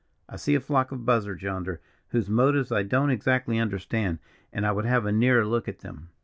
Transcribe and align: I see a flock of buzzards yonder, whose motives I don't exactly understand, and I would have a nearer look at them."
I 0.27 0.35
see 0.35 0.55
a 0.55 0.59
flock 0.59 0.91
of 0.91 1.05
buzzards 1.05 1.43
yonder, 1.43 1.79
whose 2.09 2.27
motives 2.27 2.71
I 2.71 2.81
don't 2.81 3.11
exactly 3.11 3.59
understand, 3.59 4.17
and 4.51 4.65
I 4.65 4.71
would 4.71 4.85
have 4.85 5.05
a 5.05 5.11
nearer 5.11 5.45
look 5.45 5.67
at 5.67 5.81
them." 5.81 6.09